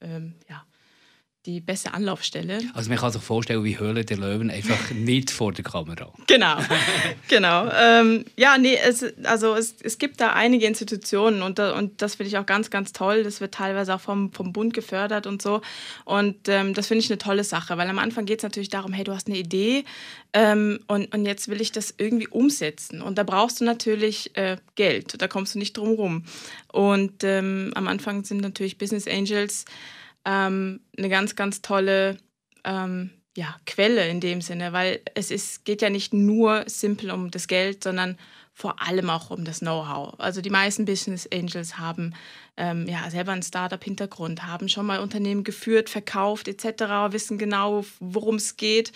[0.01, 0.65] ähm, ja,
[1.47, 2.59] die beste Anlaufstelle.
[2.73, 6.11] Also man kann sich vorstellen, wie Höhle der Löwen einfach nicht vor der Kamera.
[6.27, 6.57] Genau,
[7.29, 7.69] genau.
[7.71, 12.29] Ähm, ja, nee, es, also es, es gibt da einige Institutionen und, und das finde
[12.29, 13.25] ich auch ganz, ganz toll.
[13.25, 15.61] Das wird teilweise auch vom, vom Bund gefördert und so.
[16.07, 18.95] Und ähm, das finde ich eine tolle Sache, weil am Anfang geht es natürlich darum,
[18.95, 19.85] hey, du hast eine Idee
[20.33, 23.03] ähm, und, und jetzt will ich das irgendwie umsetzen.
[23.03, 26.25] Und da brauchst du natürlich äh, Geld, da kommst du nicht drum rum.
[26.73, 29.67] Und ähm, am Anfang sind natürlich Business Angels
[30.25, 32.17] ähm, eine ganz, ganz tolle
[32.65, 37.31] ähm, ja, Quelle in dem Sinne, weil es ist, geht ja nicht nur simpel um
[37.31, 38.17] das Geld, sondern
[38.53, 40.15] vor allem auch um das Know-how.
[40.19, 42.15] Also die meisten Business Angels haben
[42.57, 48.37] ähm, ja selber einen Startup-Hintergrund, haben schon mal Unternehmen geführt, verkauft etc., wissen genau, worum
[48.37, 48.93] es geht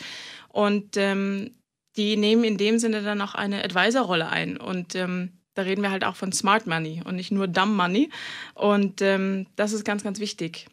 [0.50, 1.50] und ähm,
[1.96, 5.90] die nehmen in dem Sinne dann auch eine Advisor-Rolle ein und ähm, da reden wir
[5.90, 8.10] halt auch von Smart Money und nicht nur Dumb Money
[8.54, 10.68] und ähm, das ist ganz, ganz wichtig.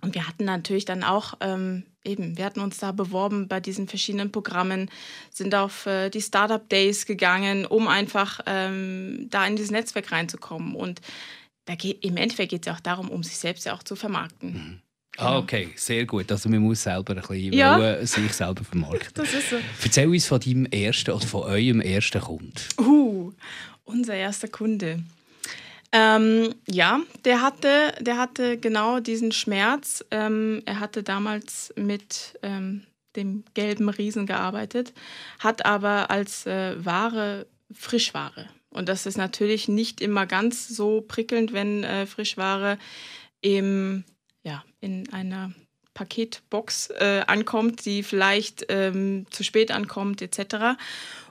[0.00, 3.88] Und wir hatten natürlich dann auch ähm, eben, wir hatten uns da beworben bei diesen
[3.88, 4.90] verschiedenen Programmen,
[5.30, 10.74] sind auf äh, die Startup Days gegangen, um einfach ähm, da in dieses Netzwerk reinzukommen.
[10.74, 11.00] Und
[11.64, 13.96] da geht, im Endeffekt geht es ja auch darum, um sich selbst ja auch zu
[13.96, 14.52] vermarkten.
[14.52, 14.80] Mhm.
[15.18, 15.38] Ah, genau.
[15.38, 16.30] okay, sehr gut.
[16.30, 17.78] Also man muss selber ein bisschen ja.
[17.78, 19.12] wollen, sich selber vermarkten.
[19.14, 19.56] das ist so.
[19.82, 22.52] Erzähl uns von deinem ersten oder von eurem ersten Kunden.
[22.78, 23.32] Uh,
[23.84, 25.02] unser erster Kunde.
[25.98, 30.04] Ähm, ja, der hatte, der hatte genau diesen Schmerz.
[30.10, 32.82] Ähm, er hatte damals mit ähm,
[33.16, 34.92] dem gelben Riesen gearbeitet,
[35.38, 38.50] hat aber als äh, Ware Frischware.
[38.68, 42.76] Und das ist natürlich nicht immer ganz so prickelnd, wenn äh, Frischware
[43.40, 44.04] im,
[44.42, 45.54] ja, in einer
[45.94, 50.78] Paketbox äh, ankommt, die vielleicht ähm, zu spät ankommt, etc.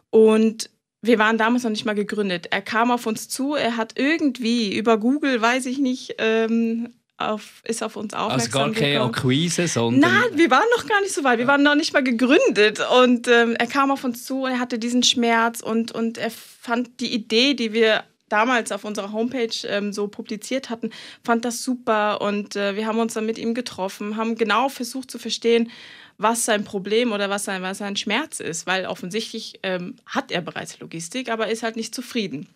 [0.09, 0.71] Und
[1.05, 2.47] wir waren damals noch nicht mal gegründet.
[2.51, 7.61] Er kam auf uns zu, er hat irgendwie über Google, weiß ich nicht, ähm, auf,
[7.63, 10.11] ist auf uns aufmerksam Also gar keine Akquise, sondern...
[10.11, 11.39] Nein, wir waren noch gar nicht so weit.
[11.39, 12.81] Wir waren noch nicht mal gegründet.
[13.01, 16.31] Und ähm, er kam auf uns zu und er hatte diesen Schmerz und, und er
[16.31, 20.89] fand die Idee, die wir damals auf unserer Homepage ähm, so publiziert hatten,
[21.23, 25.11] fand das super und äh, wir haben uns dann mit ihm getroffen, haben genau versucht
[25.11, 25.69] zu verstehen,
[26.17, 30.41] was sein Problem oder was sein, was sein Schmerz ist, weil offensichtlich ähm, hat er
[30.41, 32.47] bereits Logistik, aber ist halt nicht zufrieden.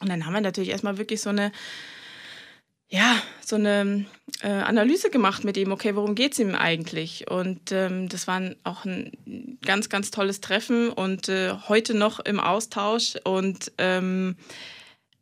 [0.00, 1.52] Und dann haben wir natürlich erstmal wirklich so eine
[2.90, 4.06] ja, so eine
[4.40, 7.30] äh, Analyse gemacht mit ihm, okay, worum geht es ihm eigentlich?
[7.30, 12.40] Und ähm, das war auch ein ganz, ganz tolles Treffen und äh, heute noch im
[12.40, 13.16] Austausch.
[13.24, 14.36] Und ähm,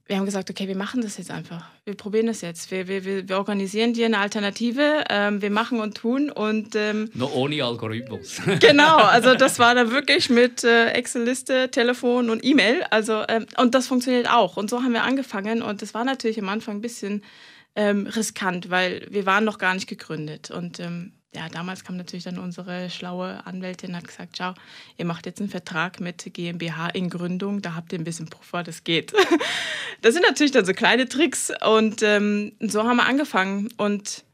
[0.09, 1.69] wir haben gesagt, okay, wir machen das jetzt einfach.
[1.85, 2.71] Wir probieren das jetzt.
[2.71, 5.05] Wir, wir, wir organisieren dir eine Alternative.
[5.11, 6.31] Ähm, wir machen und tun.
[6.31, 8.41] Und, ähm, Noch ohne Algorithmus.
[8.61, 12.85] genau, also das war dann wirklich mit äh, Excel-Liste, Telefon und E-Mail.
[12.91, 14.57] Also, ähm, und das funktioniert auch.
[14.57, 15.61] Und so haben wir angefangen.
[15.61, 17.25] Und das war natürlich am Anfang ein bisschen
[17.75, 20.53] ähm, riskant, weil wir waren noch gar nicht gegründet.
[20.53, 24.55] Und ähm, ja, damals kam natürlich dann unsere schlaue Anwältin und hat gesagt, schau,
[24.97, 28.63] ihr macht jetzt einen Vertrag mit GmbH in Gründung, da habt ihr ein bisschen Puffer,
[28.63, 29.13] das geht.
[30.01, 34.25] das sind natürlich dann so kleine Tricks und ähm, so haben wir angefangen und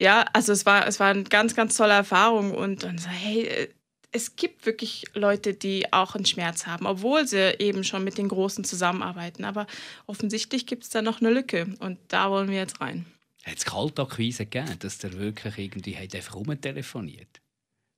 [0.00, 3.68] ja, also es war, es war eine ganz, ganz tolle Erfahrung und dann so, hey,
[4.12, 8.28] es gibt wirklich Leute, die auch einen Schmerz haben, obwohl sie eben schon mit den
[8.28, 9.44] Großen zusammenarbeiten.
[9.44, 9.66] Aber
[10.06, 13.06] offensichtlich gibt es da noch eine Lücke und da wollen wir jetzt rein.
[13.48, 17.40] Hat es Kaltakquise gegeben, dass der wirklich irgendwie hat einfach rumtelefoniert?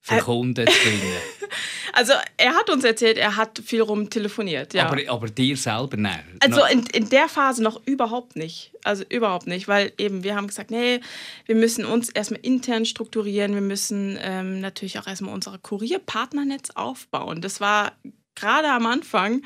[0.01, 1.21] Für äh, Kunden zu gewinnen?
[1.93, 4.73] Also er hat uns erzählt, er hat viel rum telefoniert.
[4.73, 4.87] Ja.
[4.87, 6.19] Aber, aber dir selber nicht?
[6.39, 8.71] Also in, in der Phase noch überhaupt nicht.
[8.83, 11.01] Also überhaupt nicht, weil eben wir haben gesagt, nee,
[11.45, 17.41] wir müssen uns erstmal intern strukturieren, wir müssen ähm, natürlich auch erstmal unser Kurierpartnernetz aufbauen.
[17.41, 17.91] Das war
[18.35, 19.41] gerade am Anfang.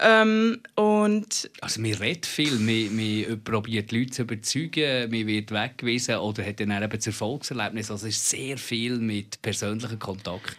[0.00, 6.16] Ähm, und also man redet viel, man, man probiert Leute zu überzeugen, man wird weggewiesen
[6.16, 7.90] oder hat dann eben das Erfolgserlebnis.
[7.90, 10.56] Also es ist sehr viel mit persönlichem Kontakt.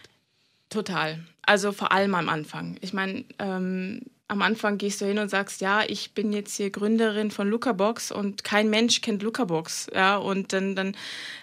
[0.68, 1.18] Total.
[1.42, 2.76] Also vor allem am Anfang.
[2.80, 6.70] Ich meine, ähm, am Anfang gehst du hin und sagst, ja, ich bin jetzt hier
[6.70, 9.88] Gründerin von Lucabox und kein Mensch kennt Lucabox.
[9.94, 10.96] Ja, und dann, dann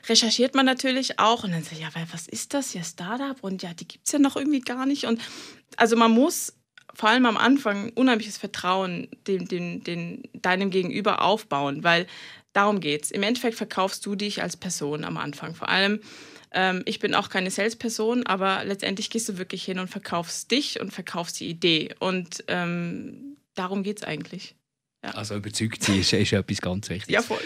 [0.10, 3.38] recherchiert man natürlich auch und dann sagt, ja, was ist das hier, Startup?
[3.41, 5.06] Und ja, die gibt es ja noch irgendwie gar nicht.
[5.06, 5.22] Und
[5.78, 6.54] also man muss
[6.93, 12.06] vor allem am Anfang unheimliches Vertrauen dem, dem, dem, deinem Gegenüber aufbauen, weil
[12.52, 13.12] darum geht es.
[13.12, 15.56] Im Endeffekt verkaufst du dich als Person am Anfang.
[15.56, 16.02] Vor allem
[16.54, 20.80] ähm, ich bin auch keine Salesperson, aber letztendlich gehst du wirklich hin und verkaufst dich
[20.80, 21.94] und verkaufst die Idee.
[22.00, 24.56] Und ähm, darum geht es eigentlich.
[25.04, 25.12] Ja.
[25.12, 27.13] Also überzeugt sie ist, ist etwas ganz Wichtiges.
[27.13, 27.42] Ja, voll.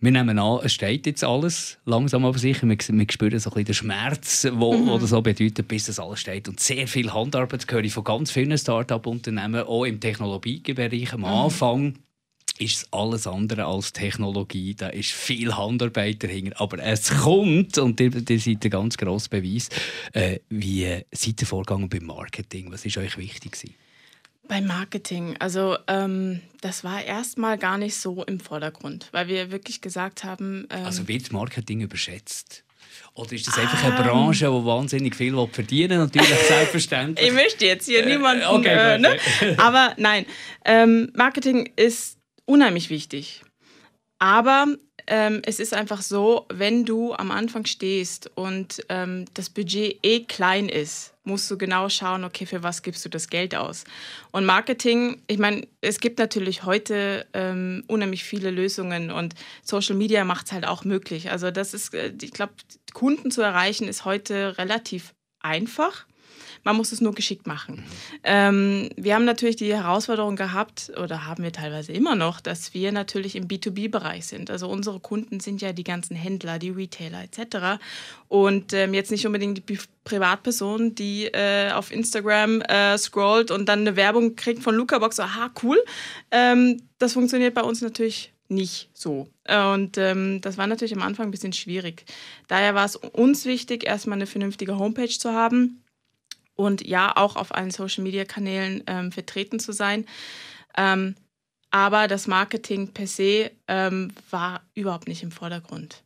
[0.00, 2.68] Wir nehmen an, es steht jetzt alles langsam aber sicher.
[2.68, 4.86] Wir, wir spüren so ein bisschen den Schmerz, wo, mhm.
[4.86, 6.48] wo das so bedeutet, bis das alles steht.
[6.48, 11.26] Und sehr viel Handarbeit höre ich von ganz vielen Start-up-Unternehmen, auch im Technologiebereich am mhm.
[11.26, 11.98] Anfang
[12.60, 14.74] ist es alles andere als Technologie.
[14.74, 16.60] Da ist viel Handarbeit dahinter.
[16.60, 19.68] Aber es kommt, und ihr, ihr seid ein ganz grosser Beweis,
[20.12, 22.70] äh, wie seid ihr vorgegangen beim Marketing?
[22.70, 23.74] Was ist euch wichtig gewesen?
[24.48, 29.82] Beim Marketing, also ähm, das war erstmal gar nicht so im Vordergrund, weil wir wirklich
[29.82, 30.66] gesagt haben.
[30.70, 32.64] Ähm, also wird Marketing überschätzt?
[33.14, 37.28] Oder ist das einfach eine Branche, die wahnsinnig viel verdienen Natürlich, selbstverständlich.
[37.28, 38.44] ich möchte jetzt hier äh, niemanden.
[38.46, 39.18] Okay, äh, ne?
[39.58, 40.24] Aber nein,
[40.64, 42.17] ähm, Marketing ist
[42.48, 43.42] unheimlich wichtig.
[44.18, 44.66] Aber
[45.06, 50.24] ähm, es ist einfach so, wenn du am Anfang stehst und ähm, das Budget eh
[50.24, 53.84] klein ist, musst du genau schauen, okay, für was gibst du das Geld aus.
[54.32, 60.24] Und Marketing, ich meine, es gibt natürlich heute ähm, unheimlich viele Lösungen und Social Media
[60.24, 61.30] macht es halt auch möglich.
[61.30, 62.54] Also das ist, äh, ich glaube,
[62.92, 66.06] Kunden zu erreichen ist heute relativ einfach.
[66.64, 67.84] Man muss es nur geschickt machen.
[68.24, 72.92] Ähm, wir haben natürlich die Herausforderung gehabt, oder haben wir teilweise immer noch, dass wir
[72.92, 74.50] natürlich im B2B-Bereich sind.
[74.50, 77.80] Also unsere Kunden sind ja die ganzen Händler, die Retailer etc.
[78.28, 83.80] Und ähm, jetzt nicht unbedingt die Privatperson, die äh, auf Instagram äh, scrollt und dann
[83.80, 85.20] eine Werbung kriegt von Lucabox.
[85.20, 85.82] Aha, cool.
[86.30, 89.28] Ähm, das funktioniert bei uns natürlich nicht so.
[89.46, 92.04] Und ähm, das war natürlich am Anfang ein bisschen schwierig.
[92.48, 95.82] Daher war es uns wichtig, erstmal eine vernünftige Homepage zu haben
[96.58, 100.06] und ja, auch auf allen Social-Media-Kanälen ähm, vertreten zu sein.
[100.76, 101.14] Ähm,
[101.70, 106.02] aber das Marketing per se ähm, war überhaupt nicht im Vordergrund.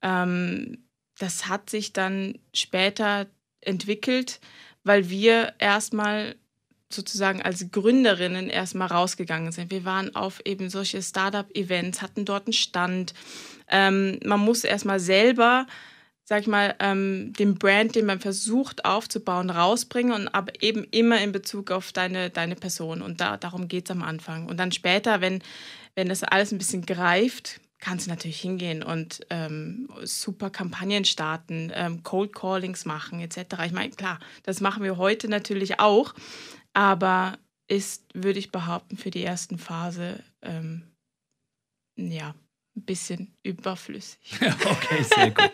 [0.00, 0.84] Ähm,
[1.18, 3.26] das hat sich dann später
[3.60, 4.38] entwickelt,
[4.84, 6.36] weil wir erstmal
[6.90, 9.72] sozusagen als Gründerinnen erstmal rausgegangen sind.
[9.72, 13.14] Wir waren auf eben solche Startup-Events, hatten dort einen Stand.
[13.66, 15.66] Ähm, man muss erstmal selber
[16.28, 21.18] sag ich mal, ähm, den Brand, den man versucht aufzubauen, rausbringen und aber eben immer
[21.22, 23.00] in Bezug auf deine, deine Person.
[23.00, 24.44] Und da, darum geht es am Anfang.
[24.44, 25.40] Und dann später, wenn,
[25.94, 31.72] wenn das alles ein bisschen greift, kannst du natürlich hingehen und ähm, super Kampagnen starten,
[31.74, 33.38] ähm, Cold Callings machen etc.
[33.64, 36.12] Ich meine, klar, das machen wir heute natürlich auch,
[36.74, 37.38] aber
[37.68, 40.82] ist, würde ich behaupten, für die ersten Phase ähm,
[41.96, 42.34] ja,
[42.78, 44.18] ein bisschen überflüssig.
[44.40, 45.52] okay, sehr gut.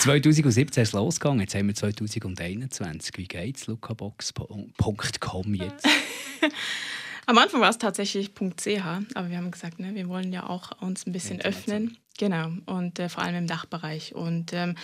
[0.00, 3.12] 2017 ist es losgegangen, jetzt haben wir 2021.
[3.16, 3.66] Wie geht es?
[3.66, 5.86] lucabox.com jetzt?
[7.26, 8.68] Am Anfang war es tatsächlich .ch,
[9.14, 11.98] aber wir haben gesagt, ne, wir wollen ja auch uns ein bisschen öffnen.
[12.18, 14.14] Genau, und äh, vor allem im Dachbereich.
[14.14, 14.76] Und ähm,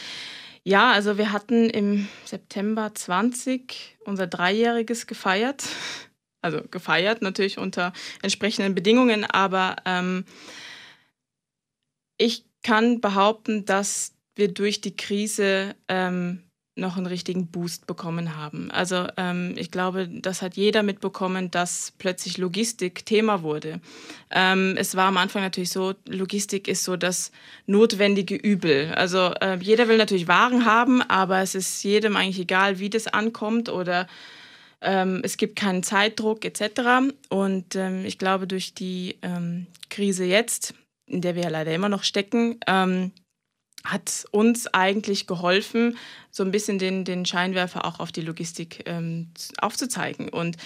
[0.65, 5.65] ja, also wir hatten im September 20 unser Dreijähriges gefeiert.
[6.41, 10.25] Also gefeiert natürlich unter entsprechenden Bedingungen, aber ähm,
[12.23, 16.43] ich kann behaupten, dass wir durch die Krise ähm,
[16.75, 18.71] noch einen richtigen Boost bekommen haben.
[18.71, 23.81] Also ähm, ich glaube, das hat jeder mitbekommen, dass plötzlich Logistik Thema wurde.
[24.31, 27.31] Ähm, es war am Anfang natürlich so, Logistik ist so das
[27.67, 28.93] notwendige Übel.
[28.95, 33.07] Also äh, jeder will natürlich Waren haben, aber es ist jedem eigentlich egal, wie das
[33.07, 34.07] ankommt oder
[34.81, 37.13] ähm, es gibt keinen Zeitdruck etc.
[37.29, 40.75] Und ähm, ich glaube, durch die ähm, Krise jetzt,
[41.13, 43.13] in der wir ja leider immer noch stecken, ähm,
[43.85, 45.99] hat uns eigentlich geholfen,
[46.31, 50.29] so ein bisschen den, den Scheinwerfer auch auf die Logistik ähm, aufzuzeigen.
[50.29, 50.57] Und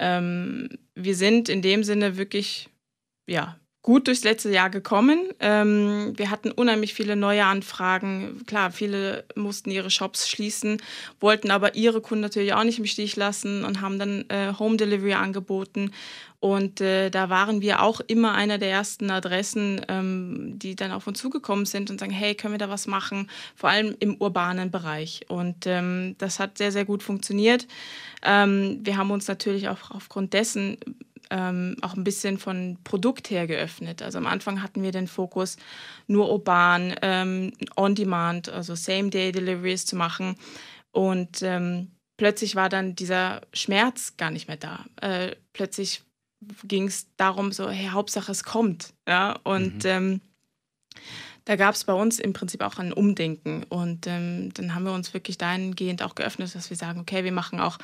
[0.00, 2.68] ähm, wir sind in dem Sinne wirklich
[3.26, 5.28] ja, gut durchs letzte Jahr gekommen.
[5.38, 8.42] Ähm, wir hatten unheimlich viele neue Anfragen.
[8.44, 10.82] Klar, viele mussten ihre Shops schließen,
[11.20, 14.76] wollten aber ihre Kunden natürlich auch nicht im Stich lassen und haben dann äh, Home
[14.76, 15.92] Delivery angeboten.
[16.40, 21.06] Und äh, da waren wir auch immer einer der ersten Adressen, ähm, die dann auf
[21.06, 23.30] uns zugekommen sind und sagen, hey, können wir da was machen?
[23.54, 25.26] Vor allem im urbanen Bereich.
[25.28, 27.68] Und ähm, das hat sehr, sehr gut funktioniert.
[28.24, 30.76] Ähm, wir haben uns natürlich auch aufgrund dessen
[31.30, 34.02] ähm, auch ein bisschen von Produkt her geöffnet.
[34.02, 35.56] Also am Anfang hatten wir den Fokus
[36.06, 40.36] nur urban, ähm, on-demand, also Same-Day-Deliveries zu machen.
[40.92, 44.84] Und ähm, plötzlich war dann dieser Schmerz gar nicht mehr da.
[45.00, 46.02] Äh, plötzlich
[46.64, 48.94] ging es darum, so, hey, Hauptsache es kommt.
[49.06, 49.38] Ja?
[49.42, 49.90] Und mhm.
[49.90, 50.20] Ähm,
[51.46, 53.62] da gab es bei uns im Prinzip auch ein Umdenken.
[53.64, 57.32] Und ähm, dann haben wir uns wirklich dahingehend auch geöffnet, dass wir sagen, okay, wir
[57.32, 57.78] machen auch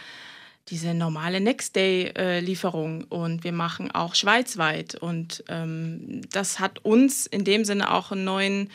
[0.68, 4.94] diese normale Next-Day-Lieferung und wir machen auch schweizweit.
[4.94, 8.70] Und ähm, das hat uns in dem Sinne auch einen neuen,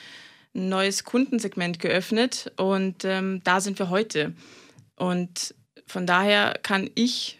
[0.54, 4.34] ein neues Kundensegment geöffnet und ähm, da sind wir heute.
[4.95, 7.39] Und von daher kann ich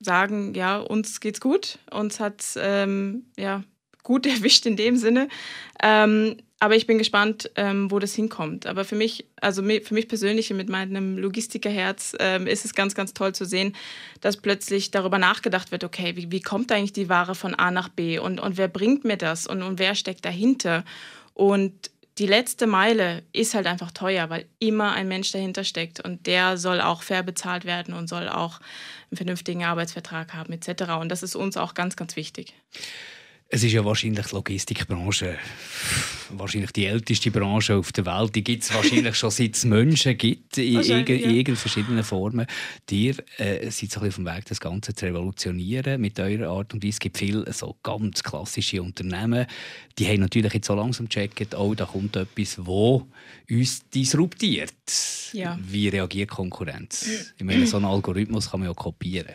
[0.00, 1.78] sagen, ja, uns geht's gut.
[1.90, 3.64] Uns hat ähm, ja
[4.02, 5.28] gut erwischt in dem Sinne.
[5.82, 8.66] Ähm, aber ich bin gespannt, ähm, wo das hinkommt.
[8.66, 13.14] Aber für mich, also für mich persönlich mit meinem Logistikerherz ähm, ist es ganz, ganz
[13.14, 13.76] toll zu sehen,
[14.20, 17.88] dass plötzlich darüber nachgedacht wird, okay, wie, wie kommt eigentlich die Ware von A nach
[17.88, 20.84] B und, und wer bringt mir das und, und wer steckt dahinter?
[21.34, 26.26] Und die letzte Meile ist halt einfach teuer, weil immer ein Mensch dahinter steckt und
[26.26, 28.58] der soll auch fair bezahlt werden und soll auch
[29.10, 30.94] einen vernünftigen Arbeitsvertrag haben etc.
[31.00, 32.54] Und das ist uns auch ganz, ganz wichtig.
[33.50, 35.38] Es ist ja wahrscheinlich die Logistikbranche,
[36.28, 38.34] wahrscheinlich die älteste Branche auf der Welt.
[38.34, 41.54] Die gibt es wahrscheinlich schon seit es Menschen gibt, in, in, ja.
[41.54, 42.46] verschiedenen Formen.
[42.90, 46.50] Ihr äh, seid so ein bisschen auf dem Weg, das Ganze zu revolutionieren mit eurer
[46.50, 46.90] Art und Weise.
[46.90, 49.46] Es gibt viele so ganz klassische Unternehmen,
[49.98, 53.08] die haben natürlich jetzt so langsam gecheckt, oh, da kommt etwas, wo
[53.50, 54.74] uns disruptiert.
[55.32, 55.58] Ja.
[55.60, 57.08] Wie reagiert Konkurrenz?
[57.38, 59.34] Ich meine, so einen Algorithmus kann man ja kopieren.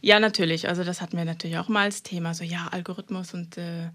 [0.00, 0.68] Ja, natürlich.
[0.68, 2.34] Also das hatten wir natürlich auch mal als Thema.
[2.34, 3.90] So, ja, Algorithmus und äh,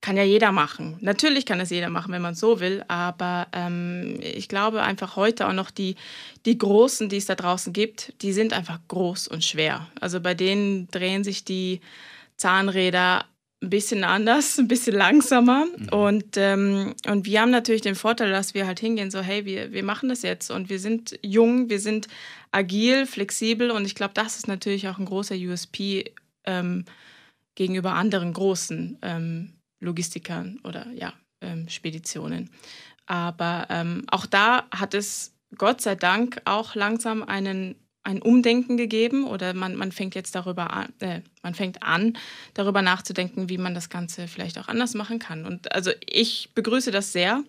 [0.00, 0.98] kann ja jeder machen.
[1.00, 2.84] Natürlich kann es jeder machen, wenn man so will.
[2.88, 5.96] Aber ähm, ich glaube einfach heute auch noch die,
[6.44, 9.88] die Großen, die es da draußen gibt, die sind einfach groß und schwer.
[10.00, 11.80] Also bei denen drehen sich die
[12.36, 13.24] Zahnräder
[13.62, 15.64] ein bisschen anders, ein bisschen langsamer.
[15.64, 15.88] Mhm.
[15.88, 19.72] Und, ähm, und wir haben natürlich den Vorteil, dass wir halt hingehen, so, hey, wir,
[19.72, 22.08] wir machen das jetzt und wir sind jung, wir sind
[22.52, 26.12] agil, flexibel und ich glaube, das ist natürlich auch ein großer USP
[26.44, 26.84] ähm,
[27.54, 32.50] gegenüber anderen großen ähm, Logistikern oder ja, ähm, Speditionen.
[33.06, 39.26] Aber ähm, auch da hat es Gott sei Dank auch langsam einen ein Umdenken gegeben
[39.26, 42.16] oder man, man fängt jetzt darüber an, äh, man fängt an,
[42.54, 45.44] darüber nachzudenken, wie man das Ganze vielleicht auch anders machen kann.
[45.44, 47.42] Und also ich begrüße das sehr.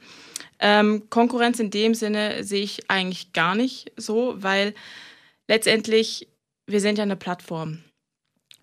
[0.59, 4.73] Ähm, Konkurrenz in dem Sinne sehe ich eigentlich gar nicht so, weil
[5.47, 6.27] letztendlich,
[6.65, 7.83] wir sind ja eine Plattform.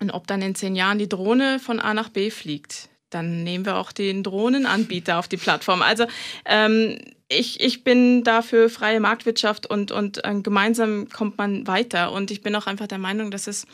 [0.01, 3.65] Und ob dann in zehn Jahren die Drohne von A nach B fliegt, dann nehmen
[3.65, 5.81] wir auch den Drohnenanbieter auf die Plattform.
[5.81, 6.05] Also
[6.45, 6.99] ähm,
[7.29, 12.11] ich, ich bin dafür freie Marktwirtschaft und, und äh, gemeinsam kommt man weiter.
[12.11, 13.65] Und ich bin auch einfach der Meinung, dass es,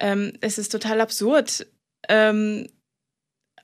[0.00, 1.66] ähm, es ist total absurd.
[2.08, 2.66] Ähm,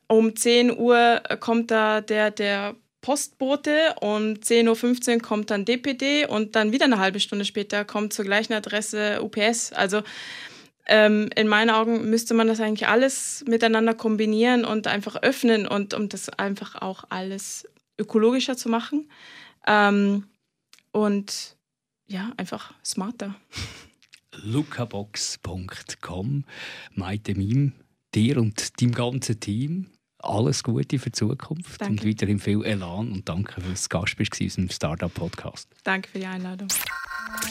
[0.06, 6.56] um 10 Uhr kommt da der, der Postbote und 10.15 Uhr kommt dann DPD und
[6.56, 9.72] dann wieder eine halbe Stunde später kommt zur gleichen Adresse UPS.
[9.72, 10.02] Also
[10.86, 15.94] ähm, in meinen Augen müsste man das eigentlich alles miteinander kombinieren und einfach öffnen und
[15.94, 17.66] um das einfach auch alles
[17.98, 19.10] ökologischer zu machen.
[19.66, 20.24] Ähm,
[20.92, 21.56] und
[22.06, 23.34] ja, einfach smarter.
[24.42, 26.44] lucabox.com.
[26.92, 27.72] Meinte Mim,
[28.14, 29.86] dir und deinem ganzen Team
[30.24, 32.02] alles Gute für die Zukunft danke.
[32.02, 35.68] und weiterhin viel Elan und danke fürs Gast bist in unserem Startup Podcast.
[35.84, 36.68] Danke für die Einladung.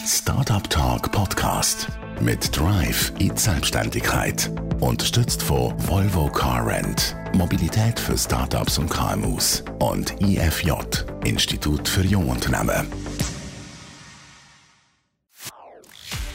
[0.05, 1.88] Startup Talk Podcast
[2.21, 4.51] mit Drive in Selbstständigkeit.
[4.80, 7.15] Unterstützt von Volvo Car Rent.
[7.34, 9.63] Mobilität für Startups und KMUs.
[9.80, 10.71] Und IFJ,
[11.26, 12.88] Institut für Jungunternehmen.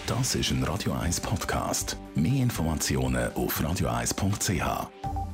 [0.06, 1.98] Das ist ein Radio 1 Podcast.
[2.14, 5.27] Mehr Informationen auf radio1.ch.